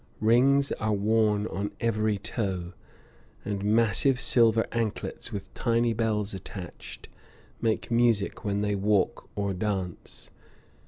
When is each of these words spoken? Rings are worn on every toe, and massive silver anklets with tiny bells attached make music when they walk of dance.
Rings 0.19 0.71
are 0.71 0.93
worn 0.93 1.45
on 1.45 1.73
every 1.79 2.17
toe, 2.17 2.73
and 3.45 3.63
massive 3.63 4.19
silver 4.19 4.65
anklets 4.71 5.31
with 5.31 5.53
tiny 5.53 5.93
bells 5.93 6.33
attached 6.33 7.07
make 7.61 7.91
music 7.91 8.43
when 8.43 8.61
they 8.61 8.73
walk 8.73 9.29
of 9.37 9.59
dance. 9.59 10.31